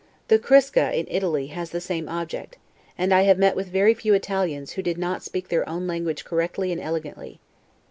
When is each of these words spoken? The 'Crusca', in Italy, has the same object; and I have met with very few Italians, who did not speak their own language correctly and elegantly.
The 0.29 0.39
'Crusca', 0.39 0.95
in 0.97 1.05
Italy, 1.11 1.45
has 1.53 1.69
the 1.69 1.79
same 1.79 2.09
object; 2.09 2.57
and 2.97 3.13
I 3.13 3.21
have 3.21 3.37
met 3.37 3.55
with 3.55 3.67
very 3.67 3.93
few 3.93 4.15
Italians, 4.15 4.71
who 4.71 4.81
did 4.81 4.97
not 4.97 5.21
speak 5.21 5.49
their 5.49 5.69
own 5.69 5.85
language 5.85 6.25
correctly 6.25 6.71
and 6.71 6.81
elegantly. 6.81 7.39